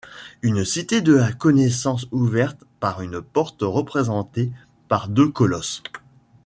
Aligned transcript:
Une 0.41 0.65
cité 0.65 1.01
de 1.01 1.13
la 1.13 1.31
connaissance 1.31 2.07
ouverte 2.09 2.57
par 2.79 3.03
une 3.03 3.21
porte 3.21 3.59
représentée 3.61 4.51
par 4.87 5.07
deux 5.07 5.29
colosses. 5.29 5.83